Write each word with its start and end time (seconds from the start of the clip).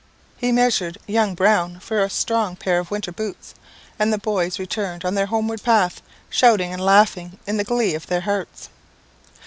He 0.35 0.51
measured 0.51 0.97
young 1.05 1.35
Brown 1.35 1.79
for 1.79 2.01
a 2.01 2.09
strong 2.09 2.55
pair 2.55 2.79
of 2.79 2.89
winter 2.89 3.11
boots, 3.11 3.53
and 3.99 4.11
the 4.11 4.17
boys 4.17 4.57
returned 4.57 5.05
on 5.05 5.13
their 5.13 5.27
homeward 5.27 5.61
path, 5.61 6.01
shouting 6.27 6.73
and 6.73 6.83
laughing 6.83 7.37
in 7.45 7.57
the 7.57 7.63
glee 7.63 7.93
of 7.93 8.07
their 8.07 8.21
hearts. 8.21 8.69